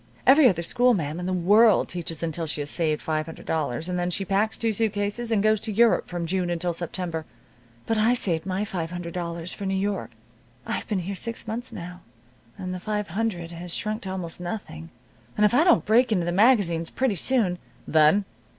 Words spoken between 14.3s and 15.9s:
nothing, and if I don't